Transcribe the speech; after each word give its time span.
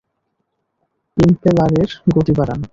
ইম্প্যালারের 1.17 1.89
গতি 2.15 2.33
বাড়ান। 2.37 2.59